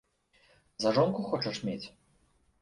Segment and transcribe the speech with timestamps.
[0.83, 1.87] За жонку хочаш мець?